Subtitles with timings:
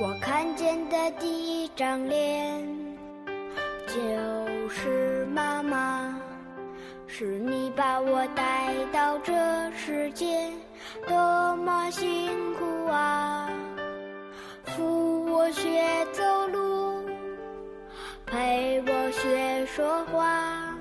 [0.00, 1.28] 我看见的第
[1.62, 2.66] 一张脸，
[3.86, 3.92] 就
[4.70, 6.18] 是妈妈，
[7.06, 9.34] 是你把我带到这
[9.72, 10.50] 世界，
[11.06, 13.50] 多么辛苦啊！
[14.64, 15.68] 扶我学
[16.12, 17.04] 走路，
[18.24, 20.74] 陪我学说话，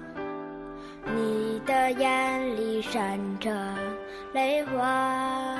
[1.04, 3.52] 你的眼里闪着
[4.31, 5.59] 泪花。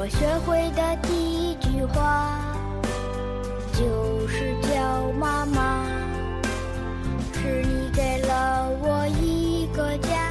[0.00, 1.10] 我学会的第
[1.50, 2.38] 一句话，
[3.72, 5.84] 就是叫妈妈。
[7.32, 10.30] 是你给了我一个家，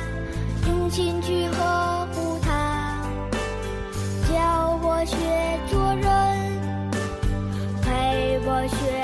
[0.70, 3.02] 用心去呵护它，
[4.32, 5.18] 教我学
[5.70, 6.08] 做人，
[7.82, 8.97] 陪我学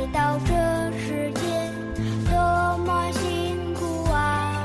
[0.00, 0.54] 带到这
[0.98, 1.40] 世界，
[2.30, 2.32] 多
[2.86, 4.64] 么辛苦啊！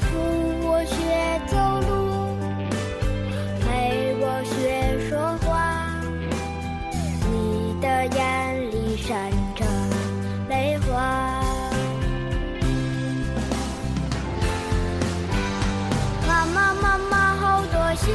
[0.00, 0.16] 扶
[0.62, 0.96] 我学
[1.46, 2.38] 走路，
[3.60, 5.92] 陪我学说话，
[7.30, 9.66] 你的眼里闪着
[10.48, 10.94] 泪花。
[16.26, 18.14] 妈妈，妈妈，好多心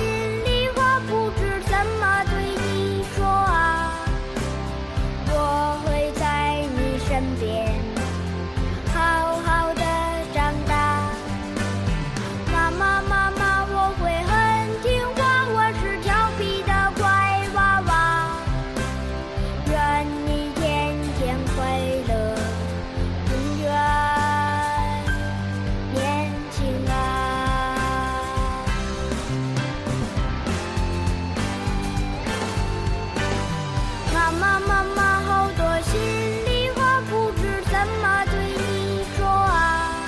[34.42, 36.00] 妈妈，妈妈，好多心
[36.46, 40.02] 里话不知怎么对你说啊！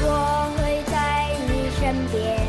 [0.00, 1.80] 我会在你身
[2.10, 2.48] 边，